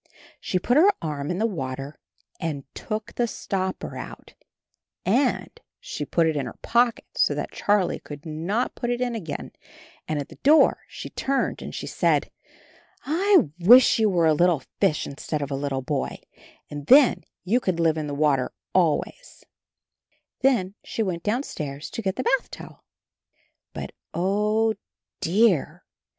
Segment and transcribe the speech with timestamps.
[0.39, 1.99] She put her arm in the water
[2.39, 4.33] and took the stopper out,
[5.05, 9.13] and she put it in her pocket, so that Charlie should not put it in
[9.13, 9.51] again,
[10.07, 12.31] and at the door she turned and she said:
[13.05, 16.17] "I wish you were a little fish instead of a little boy,
[16.67, 19.43] and then you could live in the water always/^
[20.39, 22.83] Then she went downstairs to get the bath towel.
[23.71, 24.73] But, O
[25.19, 25.83] dear!